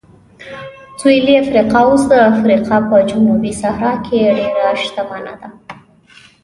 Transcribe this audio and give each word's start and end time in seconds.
سویلي 1.01 1.33
افریقا 1.43 1.79
اوس 1.87 2.01
د 2.11 2.13
افریقا 2.33 2.77
په 2.89 2.97
جنوبي 3.09 3.53
صحرا 3.61 3.93
کې 4.05 4.35
ډېره 4.37 4.65
شتمنه 4.83 5.33
ده. 5.41 5.49